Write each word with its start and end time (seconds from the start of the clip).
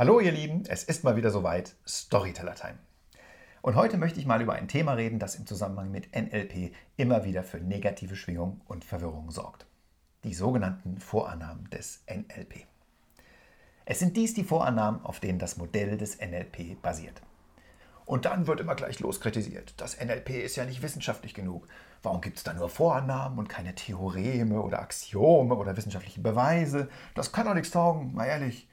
Hallo 0.00 0.18
ihr 0.18 0.32
Lieben, 0.32 0.62
es 0.66 0.82
ist 0.82 1.04
mal 1.04 1.16
wieder 1.16 1.30
soweit, 1.30 1.74
Storyteller 1.86 2.54
Time. 2.54 2.78
Und 3.60 3.74
heute 3.74 3.98
möchte 3.98 4.18
ich 4.18 4.24
mal 4.24 4.40
über 4.40 4.54
ein 4.54 4.66
Thema 4.66 4.94
reden, 4.94 5.18
das 5.18 5.34
im 5.34 5.44
Zusammenhang 5.44 5.90
mit 5.90 6.16
NLP 6.16 6.72
immer 6.96 7.26
wieder 7.26 7.42
für 7.42 7.58
negative 7.58 8.16
Schwingung 8.16 8.62
und 8.66 8.82
Verwirrung 8.82 9.30
sorgt. 9.30 9.66
Die 10.24 10.32
sogenannten 10.32 10.98
Vorannahmen 11.00 11.68
des 11.68 12.02
NLP. 12.08 12.64
Es 13.84 13.98
sind 13.98 14.16
dies 14.16 14.32
die 14.32 14.42
Vorannahmen, 14.42 15.04
auf 15.04 15.20
denen 15.20 15.38
das 15.38 15.58
Modell 15.58 15.98
des 15.98 16.18
NLP 16.18 16.80
basiert. 16.80 17.20
Und 18.06 18.24
dann 18.24 18.46
wird 18.46 18.60
immer 18.60 18.76
gleich 18.76 19.00
loskritisiert. 19.00 19.74
Das 19.76 20.02
NLP 20.02 20.30
ist 20.30 20.56
ja 20.56 20.64
nicht 20.64 20.80
wissenschaftlich 20.80 21.34
genug. 21.34 21.68
Warum 22.02 22.22
gibt 22.22 22.38
es 22.38 22.42
da 22.42 22.54
nur 22.54 22.70
Vorannahmen 22.70 23.38
und 23.38 23.50
keine 23.50 23.74
Theoreme 23.74 24.62
oder 24.62 24.80
Axiome 24.80 25.54
oder 25.56 25.76
wissenschaftliche 25.76 26.22
Beweise? 26.22 26.88
Das 27.14 27.32
kann 27.32 27.44
doch 27.44 27.52
nichts 27.52 27.72
taugen, 27.72 28.14
mal 28.14 28.24
ehrlich. 28.24 28.66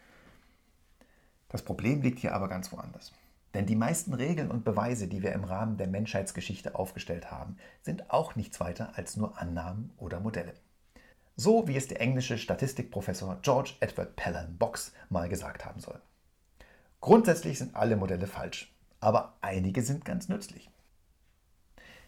Das 1.50 1.62
Problem 1.62 2.02
liegt 2.02 2.20
hier 2.20 2.34
aber 2.34 2.48
ganz 2.48 2.72
woanders. 2.72 3.14
Denn 3.54 3.66
die 3.66 3.76
meisten 3.76 4.14
Regeln 4.14 4.52
und 4.52 4.66
Beweise, 4.66 5.08
die 5.08 5.24
wir 5.24 5.32
im 5.32 5.44
Rahmen 5.44 5.78
der 5.78 5.88
Menschheitsgeschichte 5.88 6.76
aufgestellt 6.76 7.32
haben, 7.32 7.58
sind 7.82 8.12
auch 8.12 8.36
nichts 8.36 8.60
weiter 8.60 8.92
als 8.96 9.18
nur 9.18 9.40
Annahmen 9.40 9.92
oder 9.98 10.20
Modelle. 10.20 10.54
So 11.36 11.68
wie 11.68 11.78
es 11.78 11.88
der 11.88 12.02
englische 12.02 12.38
Statistikprofessor 12.38 13.40
George 13.42 13.73
Edward 13.80 14.16
Pelham 14.16 14.58
Box 14.58 14.92
mal 15.09 15.30
gesagt 15.30 15.66
haben 15.66 15.80
soll. 15.80 16.00
Grundsätzlich 17.00 17.59
sind 17.59 17.75
alle 17.75 17.95
Modelle 17.95 18.28
falsch, 18.28 18.75
aber 19.00 19.36
einige 19.42 19.81
sind 19.84 20.03
ganz 20.03 20.30
nützlich. 20.30 20.70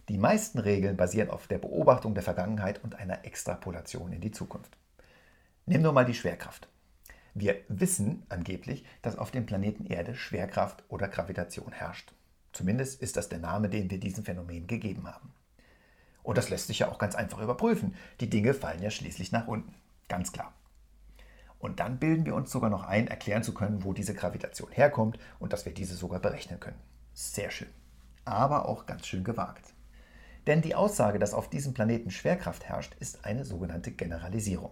Die 0.09 0.17
meisten 0.17 0.57
Regeln 0.57 0.97
basieren 0.97 1.29
auf 1.29 1.47
der 1.47 1.59
Beobachtung 1.59 2.15
der 2.15 2.23
Vergangenheit 2.23 2.83
und 2.83 2.95
einer 2.95 3.23
Extrapolation 3.25 4.11
in 4.11 4.21
die 4.21 4.31
Zukunft. 4.31 4.75
Nimm 5.67 5.83
nur 5.83 5.93
mal 5.93 6.05
die 6.05 6.15
Schwerkraft. 6.15 6.67
Wir 7.39 7.55
wissen 7.69 8.23
angeblich, 8.27 8.83
dass 9.01 9.17
auf 9.17 9.31
dem 9.31 9.45
Planeten 9.45 9.85
Erde 9.85 10.13
Schwerkraft 10.13 10.83
oder 10.89 11.07
Gravitation 11.07 11.71
herrscht. 11.71 12.11
Zumindest 12.51 13.01
ist 13.01 13.15
das 13.15 13.29
der 13.29 13.39
Name, 13.39 13.69
den 13.69 13.89
wir 13.89 13.97
diesem 13.97 14.25
Phänomen 14.25 14.67
gegeben 14.67 15.07
haben. 15.07 15.31
Und 16.21 16.37
das 16.37 16.49
lässt 16.49 16.67
sich 16.67 16.79
ja 16.79 16.89
auch 16.89 16.97
ganz 16.97 17.15
einfach 17.15 17.39
überprüfen. 17.39 17.95
Die 18.19 18.29
Dinge 18.29 18.53
fallen 18.53 18.81
ja 18.81 18.91
schließlich 18.91 19.31
nach 19.31 19.47
unten. 19.47 19.73
Ganz 20.09 20.33
klar. 20.33 20.53
Und 21.59 21.79
dann 21.79 21.97
bilden 21.97 22.25
wir 22.25 22.35
uns 22.35 22.51
sogar 22.51 22.69
noch 22.69 22.83
ein, 22.83 23.07
erklären 23.07 23.43
zu 23.43 23.53
können, 23.53 23.85
wo 23.85 23.93
diese 23.93 24.13
Gravitation 24.13 24.71
herkommt 24.71 25.17
und 25.39 25.53
dass 25.53 25.63
wir 25.63 25.73
diese 25.73 25.95
sogar 25.95 26.19
berechnen 26.19 26.59
können. 26.59 26.79
Sehr 27.13 27.51
schön. 27.51 27.69
Aber 28.25 28.67
auch 28.67 28.85
ganz 28.85 29.07
schön 29.07 29.23
gewagt. 29.23 29.73
Denn 30.45 30.61
die 30.61 30.75
Aussage, 30.75 31.19
dass 31.19 31.33
auf 31.33 31.49
diesem 31.49 31.73
Planeten 31.73 32.11
Schwerkraft 32.11 32.65
herrscht, 32.65 32.95
ist 32.99 33.23
eine 33.23 33.45
sogenannte 33.45 33.91
Generalisierung. 33.91 34.71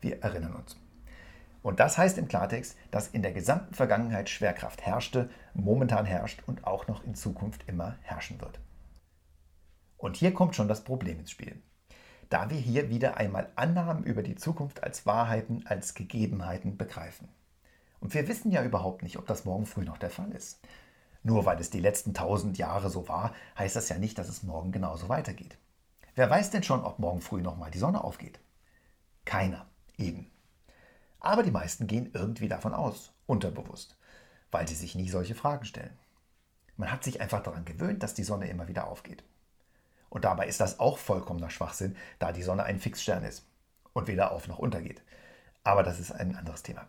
Wir 0.00 0.22
erinnern 0.22 0.54
uns. 0.54 0.76
Und 1.64 1.80
das 1.80 1.96
heißt 1.96 2.18
im 2.18 2.28
Klartext, 2.28 2.76
dass 2.90 3.08
in 3.08 3.22
der 3.22 3.32
gesamten 3.32 3.72
Vergangenheit 3.72 4.28
Schwerkraft 4.28 4.82
herrschte, 4.82 5.30
momentan 5.54 6.04
herrscht 6.04 6.42
und 6.46 6.66
auch 6.66 6.88
noch 6.88 7.02
in 7.04 7.14
Zukunft 7.14 7.66
immer 7.66 7.96
herrschen 8.02 8.38
wird. 8.42 8.60
Und 9.96 10.18
hier 10.18 10.34
kommt 10.34 10.54
schon 10.54 10.68
das 10.68 10.84
Problem 10.84 11.18
ins 11.18 11.30
Spiel. 11.30 11.62
Da 12.28 12.50
wir 12.50 12.58
hier 12.58 12.90
wieder 12.90 13.16
einmal 13.16 13.50
Annahmen 13.56 14.04
über 14.04 14.22
die 14.22 14.34
Zukunft 14.34 14.82
als 14.82 15.06
Wahrheiten, 15.06 15.64
als 15.66 15.94
Gegebenheiten 15.94 16.76
begreifen. 16.76 17.28
Und 17.98 18.12
wir 18.12 18.28
wissen 18.28 18.52
ja 18.52 18.62
überhaupt 18.62 19.02
nicht, 19.02 19.16
ob 19.16 19.26
das 19.26 19.46
morgen 19.46 19.64
früh 19.64 19.84
noch 19.84 19.96
der 19.96 20.10
Fall 20.10 20.32
ist. 20.32 20.60
Nur 21.22 21.46
weil 21.46 21.58
es 21.58 21.70
die 21.70 21.80
letzten 21.80 22.12
tausend 22.12 22.58
Jahre 22.58 22.90
so 22.90 23.08
war, 23.08 23.32
heißt 23.58 23.74
das 23.74 23.88
ja 23.88 23.96
nicht, 23.96 24.18
dass 24.18 24.28
es 24.28 24.42
morgen 24.42 24.70
genauso 24.70 25.08
weitergeht. 25.08 25.56
Wer 26.14 26.28
weiß 26.28 26.50
denn 26.50 26.62
schon, 26.62 26.84
ob 26.84 26.98
morgen 26.98 27.22
früh 27.22 27.40
nochmal 27.40 27.70
die 27.70 27.78
Sonne 27.78 28.04
aufgeht? 28.04 28.38
Keiner, 29.24 29.64
eben. 29.96 30.30
Aber 31.24 31.42
die 31.42 31.50
meisten 31.50 31.86
gehen 31.86 32.10
irgendwie 32.12 32.48
davon 32.48 32.74
aus, 32.74 33.10
unterbewusst, 33.24 33.96
weil 34.50 34.68
sie 34.68 34.74
sich 34.74 34.94
nie 34.94 35.08
solche 35.08 35.34
Fragen 35.34 35.64
stellen. 35.64 35.96
Man 36.76 36.92
hat 36.92 37.02
sich 37.02 37.22
einfach 37.22 37.42
daran 37.42 37.64
gewöhnt, 37.64 38.02
dass 38.02 38.12
die 38.12 38.24
Sonne 38.24 38.50
immer 38.50 38.68
wieder 38.68 38.88
aufgeht. 38.88 39.24
Und 40.10 40.26
dabei 40.26 40.46
ist 40.46 40.60
das 40.60 40.80
auch 40.80 40.98
vollkommener 40.98 41.48
Schwachsinn, 41.48 41.96
da 42.18 42.30
die 42.30 42.42
Sonne 42.42 42.64
ein 42.64 42.78
Fixstern 42.78 43.24
ist 43.24 43.46
und 43.94 44.06
weder 44.06 44.32
auf 44.32 44.48
noch 44.48 44.58
untergeht. 44.58 45.02
Aber 45.62 45.82
das 45.82 45.98
ist 45.98 46.12
ein 46.12 46.36
anderes 46.36 46.62
Thema. 46.62 46.86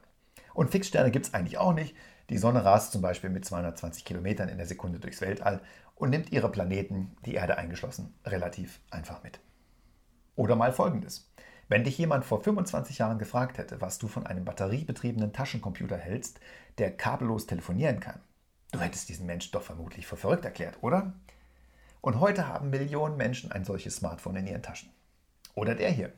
Und 0.54 0.70
Fixsterne 0.70 1.12
gibt 1.12 1.28
es 1.28 1.34
eigentlich 1.34 1.58
auch 1.58 1.74
nicht. 1.74 1.96
Die 2.30 2.38
Sonne 2.38 2.66
rast 2.66 2.92
zum 2.92 3.02
Beispiel 3.02 3.30
mit 3.30 3.46
220 3.46 4.04
Kilometern 4.04 4.50
in 4.50 4.58
der 4.58 4.68
Sekunde 4.68 5.00
durchs 5.00 5.22
Weltall 5.22 5.62
und 5.96 6.10
nimmt 6.10 6.34
ihre 6.34 6.52
Planeten, 6.52 7.16
die 7.26 7.36
Erde 7.36 7.58
eingeschlossen, 7.58 8.14
relativ 8.26 8.82
einfach 8.90 9.24
mit. 9.24 9.40
Oder 10.36 10.58
mal 10.58 10.74
folgendes. 10.74 11.32
Wenn 11.68 11.84
dich 11.84 11.98
jemand 11.98 12.26
vor 12.26 12.42
25 12.44 13.00
Jahren 13.00 13.18
gefragt 13.18 13.58
hätte, 13.58 13.82
was 13.82 13.98
du 13.98 14.08
von 14.08 14.26
einem 14.28 14.46
batteriebetriebenen 14.46 15.34
Taschencomputer 15.34 15.98
hältst, 15.98 16.40
der 16.78 16.96
kabellos 16.96 17.48
telefonieren 17.48 18.00
kann, 18.00 18.20
du 18.72 18.80
hättest 18.80 19.10
diesen 19.10 19.26
Mensch 19.26 19.50
doch 19.52 19.64
vermutlich 19.64 20.06
für 20.06 20.18
verrückt 20.18 20.46
erklärt, 20.46 20.78
oder? 20.82 21.14
Und 22.02 22.20
heute 22.20 22.48
haben 22.48 22.70
Millionen 22.70 23.18
Menschen 23.18 23.52
ein 23.52 23.66
solches 23.66 23.96
Smartphone 23.96 24.36
in 24.36 24.48
ihren 24.48 24.62
Taschen. 24.62 24.92
Oder 25.56 25.74
der 25.74 25.90
hier. 25.90 26.14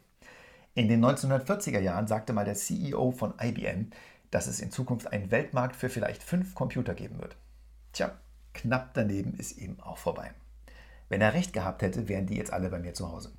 In 0.76 0.90
den 0.90 1.04
1940er 1.04 1.80
Jahren 1.80 2.08
sagte 2.08 2.34
mal 2.34 2.44
der 2.44 2.56
CEO 2.56 3.12
von 3.12 3.34
IBM, 3.42 3.92
dass 4.32 4.48
es 4.48 4.60
in 4.60 4.70
Zukunft 4.70 5.14
einen 5.14 5.32
Weltmarkt 5.32 5.78
für 5.78 5.90
vielleicht 5.90 6.24
fünf 6.24 6.56
Computer 6.56 6.94
geben 6.94 7.20
wird. 7.20 7.38
Tja, 7.94 8.12
knapp 8.54 8.94
daneben 8.96 9.34
ist 9.34 9.58
eben 9.58 9.80
auch 9.80 9.98
vorbei. 9.98 10.34
Wenn 11.08 11.22
er 11.22 11.34
recht 11.34 11.54
gehabt 11.54 11.82
hätte, 11.84 12.10
wären 12.10 12.26
die 12.26 12.36
jetzt 12.36 12.52
alle 12.52 12.70
bei 12.70 12.80
mir 12.80 12.94
zu 12.94 13.10
Hause. 13.10 13.32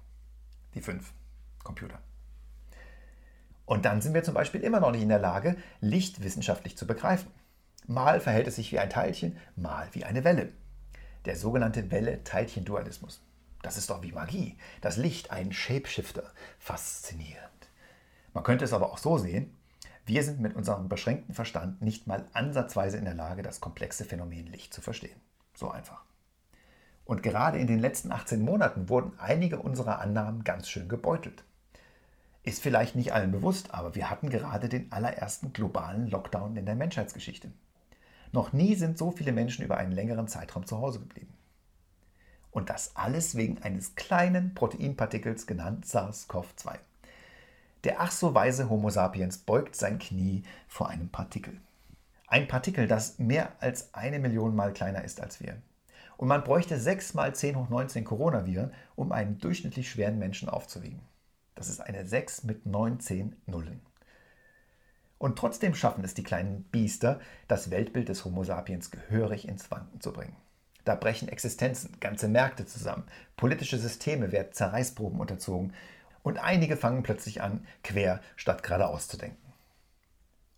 Die 0.74 0.80
fünf. 0.80 1.12
Computer. 1.64 1.98
Und 3.66 3.84
dann 3.84 4.00
sind 4.00 4.14
wir 4.14 4.24
zum 4.24 4.34
Beispiel 4.34 4.62
immer 4.62 4.80
noch 4.80 4.92
nicht 4.92 5.02
in 5.02 5.10
der 5.10 5.18
Lage, 5.18 5.56
Licht 5.80 6.22
wissenschaftlich 6.22 6.76
zu 6.76 6.86
begreifen. 6.86 7.30
Mal 7.86 8.20
verhält 8.20 8.46
es 8.46 8.56
sich 8.56 8.72
wie 8.72 8.78
ein 8.78 8.90
Teilchen, 8.90 9.36
mal 9.56 9.88
wie 9.92 10.04
eine 10.04 10.24
Welle. 10.24 10.52
Der 11.26 11.36
sogenannte 11.36 11.90
Welle-Teilchen-Dualismus. 11.90 13.20
Das 13.62 13.76
ist 13.76 13.90
doch 13.90 14.02
wie 14.02 14.12
Magie. 14.12 14.56
Das 14.80 14.96
Licht, 14.96 15.30
ein 15.30 15.52
Shapeshifter. 15.52 16.32
Faszinierend. 16.58 17.68
Man 18.32 18.44
könnte 18.44 18.64
es 18.64 18.72
aber 18.72 18.90
auch 18.90 18.98
so 18.98 19.18
sehen, 19.18 19.54
wir 20.06 20.22
sind 20.22 20.40
mit 20.40 20.56
unserem 20.56 20.88
beschränkten 20.88 21.34
Verstand 21.34 21.82
nicht 21.82 22.06
mal 22.06 22.26
ansatzweise 22.32 22.96
in 22.96 23.04
der 23.04 23.14
Lage, 23.14 23.42
das 23.42 23.60
komplexe 23.60 24.06
Phänomen 24.06 24.46
Licht 24.46 24.72
zu 24.72 24.80
verstehen. 24.80 25.20
So 25.54 25.70
einfach. 25.70 26.02
Und 27.04 27.22
gerade 27.22 27.58
in 27.58 27.66
den 27.66 27.78
letzten 27.78 28.12
18 28.12 28.40
Monaten 28.40 28.88
wurden 28.88 29.18
einige 29.18 29.58
unserer 29.58 29.98
Annahmen 29.98 30.44
ganz 30.44 30.68
schön 30.68 30.88
gebeutelt. 30.88 31.44
Ist 32.48 32.62
vielleicht 32.62 32.96
nicht 32.96 33.12
allen 33.12 33.30
bewusst, 33.30 33.74
aber 33.74 33.94
wir 33.94 34.08
hatten 34.08 34.30
gerade 34.30 34.70
den 34.70 34.90
allerersten 34.90 35.52
globalen 35.52 36.08
Lockdown 36.08 36.56
in 36.56 36.64
der 36.64 36.76
Menschheitsgeschichte. 36.76 37.52
Noch 38.32 38.54
nie 38.54 38.74
sind 38.74 38.96
so 38.96 39.10
viele 39.10 39.32
Menschen 39.32 39.66
über 39.66 39.76
einen 39.76 39.92
längeren 39.92 40.28
Zeitraum 40.28 40.64
zu 40.64 40.78
Hause 40.78 41.00
geblieben. 41.00 41.34
Und 42.50 42.70
das 42.70 42.96
alles 42.96 43.36
wegen 43.36 43.60
eines 43.60 43.96
kleinen 43.96 44.54
Proteinpartikels 44.54 45.46
genannt 45.46 45.84
SARS-CoV-2. 45.84 46.78
Der 47.84 48.00
ach 48.00 48.12
so 48.12 48.32
weise 48.34 48.70
Homo 48.70 48.88
sapiens 48.88 49.36
beugt 49.36 49.76
sein 49.76 49.98
Knie 49.98 50.42
vor 50.68 50.88
einem 50.88 51.10
Partikel. 51.10 51.60
Ein 52.28 52.48
Partikel, 52.48 52.88
das 52.88 53.18
mehr 53.18 53.52
als 53.60 53.92
eine 53.92 54.20
Million 54.20 54.56
Mal 54.56 54.72
kleiner 54.72 55.04
ist 55.04 55.20
als 55.20 55.42
wir. 55.42 55.60
Und 56.16 56.28
man 56.28 56.44
bräuchte 56.44 56.80
6 56.80 57.12
mal 57.12 57.34
10 57.34 57.56
hoch 57.56 57.68
19 57.68 58.04
Coronaviren, 58.04 58.72
um 58.96 59.12
einen 59.12 59.36
durchschnittlich 59.38 59.90
schweren 59.90 60.18
Menschen 60.18 60.48
aufzuwiegen. 60.48 61.02
Das 61.58 61.68
ist 61.68 61.80
eine 61.80 62.06
6 62.06 62.44
mit 62.44 62.66
19 62.66 63.34
Nullen. 63.46 63.80
Und 65.18 65.36
trotzdem 65.36 65.74
schaffen 65.74 66.04
es 66.04 66.14
die 66.14 66.22
kleinen 66.22 66.62
Biester, 66.62 67.18
das 67.48 67.72
Weltbild 67.72 68.08
des 68.08 68.24
Homo 68.24 68.44
sapiens 68.44 68.92
gehörig 68.92 69.48
ins 69.48 69.68
Wanken 69.68 70.00
zu 70.00 70.12
bringen. 70.12 70.36
Da 70.84 70.94
brechen 70.94 71.28
Existenzen, 71.28 71.98
ganze 71.98 72.28
Märkte 72.28 72.64
zusammen, 72.64 73.08
politische 73.36 73.76
Systeme 73.76 74.30
werden 74.30 74.52
Zerreißproben 74.52 75.18
unterzogen 75.18 75.74
und 76.22 76.38
einige 76.38 76.76
fangen 76.76 77.02
plötzlich 77.02 77.42
an, 77.42 77.66
quer 77.82 78.20
statt 78.36 78.62
geradeaus 78.62 79.08
zu 79.08 79.16
denken. 79.16 79.52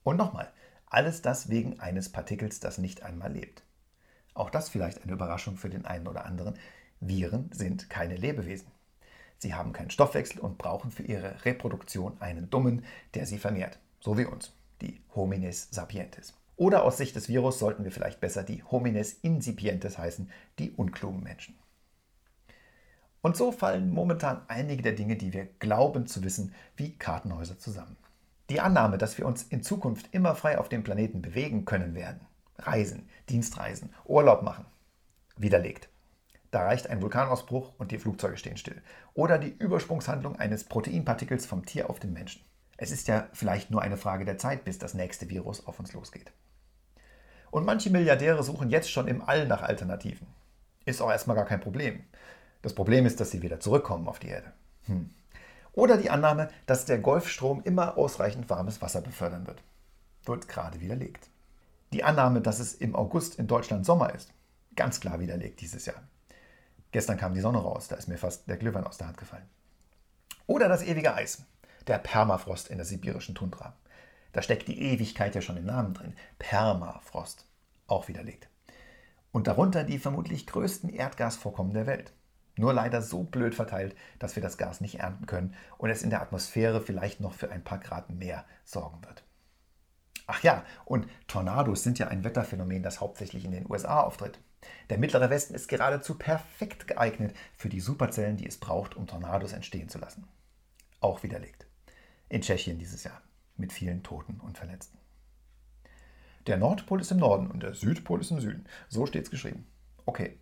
Und 0.03 0.19
nochmal, 0.19 0.53
alles 0.85 1.23
das 1.23 1.49
wegen 1.49 1.81
eines 1.81 2.13
Partikels, 2.13 2.61
das 2.61 2.77
nicht 2.77 3.03
einmal 3.05 3.33
lebt. 3.33 3.63
Auch 4.35 4.51
das 4.51 4.69
vielleicht 4.69 5.03
eine 5.03 5.13
Überraschung 5.13 5.57
für 5.57 5.71
den 5.71 5.87
einen 5.87 6.09
oder 6.09 6.27
anderen. 6.27 6.59
Viren 7.01 7.51
sind 7.55 7.89
keine 7.89 8.17
Lebewesen. 8.17 8.71
Sie 9.41 9.55
haben 9.55 9.73
keinen 9.73 9.91
Stoffwechsel 9.91 10.39
und 10.39 10.59
brauchen 10.59 10.91
für 10.91 11.03
ihre 11.03 11.45
Reproduktion 11.47 12.21
einen 12.21 12.51
Dummen, 12.51 12.85
der 13.15 13.27
sie 13.27 13.39
vermehrt. 13.39 13.79
So 13.99 14.19
wie 14.19 14.27
uns, 14.27 14.53
die 14.83 15.01
Homines 15.15 15.69
sapientes. 15.71 16.35
Oder 16.57 16.85
aus 16.85 16.99
Sicht 16.99 17.17
des 17.17 17.31
Virus 17.31 17.59
sollten 17.59 17.85
wir 17.85 17.91
vielleicht 17.91 18.21
besser 18.21 18.43
die 18.43 18.63
Homines 18.63 19.15
incipientes 19.23 19.97
heißen, 19.97 20.31
die 20.59 20.73
unklugen 20.73 21.23
Menschen. 21.23 21.59
Und 23.23 23.35
so 23.35 23.51
fallen 23.51 23.91
momentan 23.91 24.43
einige 24.49 24.83
der 24.83 24.93
Dinge, 24.93 25.17
die 25.17 25.33
wir 25.33 25.47
glauben 25.59 26.07
zu 26.07 26.23
wissen, 26.23 26.55
wie 26.77 26.93
Kartenhäuser 26.99 27.59
zusammen. 27.59 27.97
Die 28.51 28.61
Annahme, 28.61 28.99
dass 28.99 29.17
wir 29.17 29.25
uns 29.25 29.43
in 29.45 29.63
Zukunft 29.63 30.09
immer 30.13 30.35
frei 30.35 30.59
auf 30.59 30.69
dem 30.69 30.83
Planeten 30.83 31.23
bewegen 31.23 31.65
können 31.65 31.95
werden, 31.95 32.21
reisen, 32.59 33.09
Dienstreisen, 33.31 33.95
Urlaub 34.05 34.43
machen, 34.43 34.67
widerlegt. 35.39 35.89
Da 36.51 36.65
reicht 36.65 36.89
ein 36.89 37.01
Vulkanausbruch 37.01 37.73
und 37.79 37.93
die 37.93 37.99
Flugzeuge 37.99 38.37
stehen 38.37 38.57
still. 38.57 38.83
Oder 39.15 39.39
die 39.39 39.55
Übersprungshandlung 39.57 40.37
eines 40.37 40.65
Proteinpartikels 40.65 41.47
vom 41.47 41.65
Tier 41.65 41.89
auf 41.89 42.01
den 42.01 42.13
Menschen. 42.13 42.43
Es 42.77 42.91
ist 42.91 43.09
ja 43.09 43.29
vielleicht 43.33 43.71
nur 43.71 43.83
eine 43.83 43.97
Frage 43.97 44.25
der 44.25 44.39
Zeit, 44.39 44.65
bis 44.65 44.79
das 44.79 44.95
nächste 44.95 45.29
Virus 45.29 45.67
auf 45.67 45.79
uns 45.79 45.93
losgeht. 45.93 46.33
Und 47.51 47.67
manche 47.67 47.91
Milliardäre 47.91 48.43
suchen 48.43 48.71
jetzt 48.71 48.91
schon 48.91 49.07
im 49.07 49.23
All 49.23 49.47
nach 49.47 49.63
Alternativen. 49.63 50.27
Ist 50.85 51.01
auch 51.03 51.11
erstmal 51.11 51.37
gar 51.37 51.45
kein 51.45 51.61
Problem. 51.61 52.05
Das 52.63 52.75
Problem 52.75 53.07
ist, 53.07 53.21
dass 53.21 53.31
sie 53.31 53.43
wieder 53.43 53.61
zurückkommen 53.61 54.09
auf 54.09 54.19
die 54.19 54.29
Erde. 54.29 54.53
Hm. 54.87 55.11
Oder 55.73 55.97
die 55.97 56.11
Annahme, 56.11 56.49
dass 56.67 56.85
der 56.85 56.99
Golfstrom 56.99 57.63
immer 57.65 57.97
ausreichend 57.97 58.51
warmes 58.51 58.83
Wasser 58.83 59.01
befördern 59.01 59.47
wird. 59.47 59.63
Wird 60.25 60.49
gerade 60.49 60.81
widerlegt. 60.81 61.29
Die 61.93 62.05
Annahme, 62.05 62.41
dass 62.41 62.59
es 62.61 62.75
im 62.75 62.95
August 62.97 63.39
in 63.39 63.47
Deutschland 63.47 63.87
Sommer 63.87 64.15
ist. 64.15 64.33
Ganz 64.75 65.01
klar 65.01 65.21
widerlegt 65.21 65.61
dieses 65.61 65.87
Jahr. 65.87 66.03
Gestern 66.93 67.17
kam 67.17 67.35
die 67.35 67.41
Sonne 67.41 67.59
raus, 67.59 67.89
da 67.89 67.97
ist 67.97 68.09
mir 68.09 68.19
fast 68.19 68.49
der 68.49 68.57
Glühwein 68.57 68.87
aus 68.87 68.99
der 68.99 69.07
Hand 69.07 69.17
gefallen. 69.17 69.49
Oder 70.47 70.69
das 70.69 70.83
ewige 70.83 71.15
Eis, 71.15 71.45
der 71.87 71.99
Permafrost 71.99 72.69
in 72.69 72.79
der 72.79 72.87
sibirischen 72.87 73.35
Tundra. 73.35 73.77
Da 74.33 74.43
steckt 74.43 74.69
die 74.69 74.81
Ewigkeit 74.81 75.35
ja 75.35 75.41
schon 75.41 75.57
im 75.57 75.67
Namen 75.67 75.95
drin. 75.95 76.15
Permafrost. 76.39 77.47
Auch 77.87 78.09
widerlegt. 78.09 78.49
Und 79.33 79.47
darunter 79.47 79.85
die 79.85 79.99
vermutlich 79.99 80.47
größten 80.47 80.91
Erdgasvorkommen 80.91 81.75
der 81.75 81.87
Welt. 81.87 82.13
Nur 82.57 82.73
leider 82.73 83.01
so 83.01 83.23
blöd 83.23 83.55
verteilt, 83.55 83.97
dass 84.19 84.37
wir 84.37 84.43
das 84.43 84.59
Gas 84.59 84.81
nicht 84.81 85.01
ernten 85.01 85.27
können 85.27 85.55
und 85.79 85.91
es 85.91 86.03
in 86.03 86.11
der 86.11 86.21
Atmosphäre 86.21 86.81
vielleicht 86.81 87.21
noch 87.21 87.33
für 87.33 87.51
ein 87.51 87.65
paar 87.65 87.79
Grad 87.79 88.11
mehr 88.11 88.45
sorgen 88.65 89.03
wird. 89.05 89.25
Ach 90.27 90.43
ja, 90.43 90.65
und 90.85 91.09
Tornados 91.27 91.83
sind 91.83 91.99
ja 91.99 92.09
ein 92.09 92.23
Wetterphänomen, 92.23 92.83
das 92.83 93.01
hauptsächlich 93.01 93.45
in 93.45 93.53
den 93.53 93.71
USA 93.71 94.01
auftritt. 94.01 94.39
Der 94.91 94.99
mittlere 94.99 95.31
Westen 95.31 95.55
ist 95.55 95.69
geradezu 95.69 96.19
perfekt 96.19 96.87
geeignet 96.89 97.35
für 97.55 97.69
die 97.69 97.81
Superzellen, 97.81 98.37
die 98.37 98.47
es 98.47 98.59
braucht, 98.59 98.97
um 98.97 99.07
Tornados 99.07 99.53
entstehen 99.53 99.89
zu 99.89 99.99
lassen. 99.99 100.27
Auch 101.01 101.23
widerlegt. 101.23 101.67
In 102.29 102.43
Tschechien 102.43 102.79
dieses 102.79 103.05
Jahr 103.05 103.23
mit 103.57 103.73
vielen 103.73 104.03
Toten 104.03 104.41
und 104.41 104.59
Verletzten. 104.59 104.99
Der 106.47 106.57
Nordpol 106.57 107.01
ist 107.01 107.11
im 107.11 107.19
Norden 107.19 107.51
und 107.51 107.63
der 107.63 107.75
Südpol 107.75 108.21
ist 108.21 108.31
im 108.31 108.41
Süden. 108.41 108.67
So 108.89 109.07
steht 109.07 109.25
es 109.25 109.31
geschrieben. 109.31 109.67
Okay, 110.07 110.39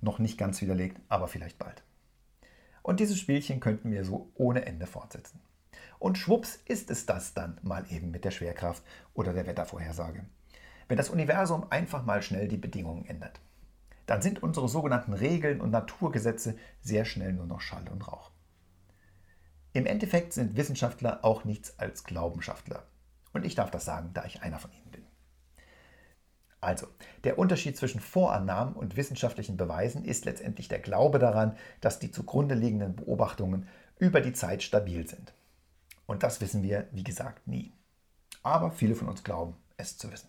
noch 0.00 0.18
nicht 0.18 0.38
ganz 0.38 0.60
widerlegt, 0.60 1.00
aber 1.08 1.28
vielleicht 1.28 1.58
bald. 1.58 1.82
Und 2.82 3.00
dieses 3.00 3.18
Spielchen 3.18 3.60
könnten 3.60 3.90
wir 3.90 4.04
so 4.04 4.30
ohne 4.34 4.66
Ende 4.66 4.86
fortsetzen. 4.86 5.40
Und 5.98 6.18
schwupps 6.18 6.60
ist 6.66 6.90
es 6.90 7.06
das 7.06 7.34
dann 7.34 7.58
mal 7.62 7.84
eben 7.90 8.10
mit 8.10 8.24
der 8.24 8.30
Schwerkraft 8.30 8.82
oder 9.14 9.32
der 9.32 9.46
Wettervorhersage. 9.46 10.24
Wenn 10.88 10.96
das 10.96 11.10
Universum 11.10 11.66
einfach 11.70 12.04
mal 12.04 12.22
schnell 12.22 12.48
die 12.48 12.58
Bedingungen 12.58 13.06
ändert, 13.06 13.40
dann 14.06 14.22
sind 14.22 14.42
unsere 14.42 14.68
sogenannten 14.68 15.12
Regeln 15.12 15.60
und 15.60 15.70
Naturgesetze 15.70 16.56
sehr 16.80 17.04
schnell 17.04 17.32
nur 17.32 17.46
noch 17.46 17.60
Schall 17.60 17.88
und 17.88 18.06
Rauch. 18.06 18.30
Im 19.72 19.84
Endeffekt 19.84 20.32
sind 20.32 20.56
Wissenschaftler 20.56 21.24
auch 21.24 21.44
nichts 21.44 21.78
als 21.78 22.04
Glaubenschaftler. 22.04 22.84
Und 23.32 23.44
ich 23.44 23.54
darf 23.54 23.70
das 23.70 23.84
sagen, 23.84 24.10
da 24.14 24.24
ich 24.24 24.42
einer 24.42 24.58
von 24.58 24.72
ihnen 24.72 24.90
bin. 24.90 25.06
Also, 26.62 26.86
der 27.24 27.38
Unterschied 27.38 27.76
zwischen 27.76 28.00
Vorannahmen 28.00 28.74
und 28.74 28.96
wissenschaftlichen 28.96 29.56
Beweisen 29.56 30.04
ist 30.04 30.24
letztendlich 30.24 30.68
der 30.68 30.78
Glaube 30.78 31.18
daran, 31.18 31.56
dass 31.80 31.98
die 31.98 32.10
zugrunde 32.10 32.54
liegenden 32.54 32.96
Beobachtungen 32.96 33.68
über 33.98 34.20
die 34.20 34.32
Zeit 34.32 34.62
stabil 34.62 35.06
sind. 35.06 35.34
Und 36.06 36.22
das 36.22 36.40
wissen 36.40 36.62
wir, 36.62 36.88
wie 36.92 37.04
gesagt, 37.04 37.46
nie. 37.46 37.72
Aber 38.42 38.70
viele 38.70 38.94
von 38.94 39.08
uns 39.08 39.22
glauben, 39.24 39.56
es 39.76 39.98
zu 39.98 40.10
wissen. 40.10 40.28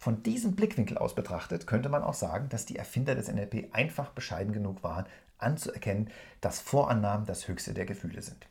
Von 0.00 0.22
diesem 0.22 0.56
Blickwinkel 0.56 0.96
aus 0.96 1.14
betrachtet 1.14 1.66
könnte 1.66 1.90
man 1.90 2.02
auch 2.02 2.14
sagen, 2.14 2.48
dass 2.48 2.64
die 2.64 2.76
Erfinder 2.76 3.14
des 3.14 3.30
NLP 3.30 3.74
einfach 3.74 4.08
bescheiden 4.12 4.54
genug 4.54 4.82
waren, 4.82 5.04
anzuerkennen, 5.36 6.08
dass 6.40 6.58
Vorannahmen 6.58 7.26
das 7.26 7.48
höchste 7.48 7.74
der 7.74 7.84
Gefühle 7.84 8.22
sind. 8.22 8.46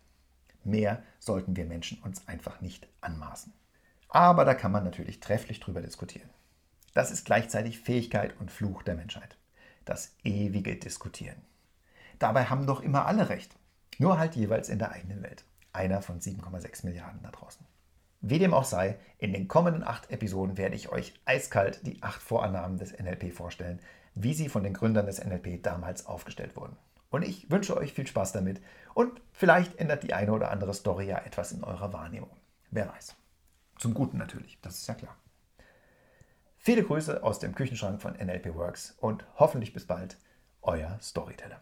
Mehr 0.64 1.02
sollten 1.18 1.56
wir 1.56 1.66
Menschen 1.66 2.04
uns 2.04 2.28
einfach 2.28 2.62
nicht 2.62 2.88
anmaßen. 3.02 3.52
Aber 4.10 4.46
da 4.46 4.54
kann 4.54 4.72
man 4.72 4.84
natürlich 4.84 5.22
trefflich 5.22 5.60
drüber 5.60 5.82
diskutieren. 5.82 6.30
Das 6.94 7.10
ist 7.10 7.26
gleichzeitig 7.26 7.80
Fähigkeit 7.80 8.40
und 8.40 8.52
Fluch 8.52 8.84
der 8.84 8.94
Menschheit. 8.94 9.36
Das 9.86 10.14
ewige 10.24 10.76
Diskutieren. 10.76 11.42
Dabei 12.20 12.46
haben 12.46 12.68
doch 12.68 12.82
immer 12.82 13.08
alle 13.08 13.30
recht. 13.30 13.56
Nur 13.98 14.20
halt 14.20 14.36
jeweils 14.36 14.70
in 14.70 14.78
der 14.78 14.92
eigenen 14.92 15.24
Welt. 15.24 15.44
Einer 15.74 16.04
von 16.04 16.20
7,6 16.20 16.86
Milliarden 16.86 17.24
da 17.24 17.32
draußen. 17.32 17.66
Wie 18.22 18.40
dem 18.40 18.54
auch 18.54 18.66
sei, 18.66 19.00
in 19.18 19.32
den 19.32 19.48
kommenden 19.48 19.84
acht 19.84 20.12
Episoden 20.12 20.58
werde 20.58 20.76
ich 20.76 20.90
euch 20.90 21.14
eiskalt 21.26 21.86
die 21.86 22.04
acht 22.04 22.22
Vorannahmen 22.22 22.78
des 22.78 22.98
NLP 22.98 23.34
vorstellen, 23.34 23.80
wie 24.14 24.34
sie 24.34 24.50
von 24.50 24.64
den 24.64 24.74
Gründern 24.74 25.06
des 25.06 25.24
NLP 25.24 25.64
damals 25.64 26.06
aufgestellt 26.06 26.56
wurden. 26.58 26.76
Und 27.10 27.24
ich 27.24 27.50
wünsche 27.50 27.78
euch 27.78 27.94
viel 27.94 28.06
Spaß 28.06 28.34
damit 28.34 28.62
und 28.94 29.22
vielleicht 29.32 29.78
ändert 29.78 30.04
die 30.04 30.14
eine 30.14 30.34
oder 30.34 30.52
andere 30.52 30.74
Story 30.74 31.08
ja 31.08 31.20
etwas 31.20 31.54
in 31.54 31.64
eurer 31.64 31.94
Wahrnehmung. 31.94 32.36
Wer 32.72 32.90
weiß. 32.90 33.16
Zum 33.78 33.94
Guten 33.94 34.18
natürlich, 34.18 34.60
das 34.62 34.80
ist 34.80 34.88
ja 34.88 34.96
klar. 34.96 35.16
Viele 36.58 36.84
Grüße 36.84 37.24
aus 37.24 37.40
dem 37.40 37.56
Küchenschrank 37.56 38.02
von 38.02 38.14
NLP 38.14 38.54
Works 38.54 38.98
und 39.00 39.26
hoffentlich 39.36 39.72
bis 39.72 39.88
bald, 39.88 40.18
euer 40.62 41.00
Storyteller. 41.02 41.62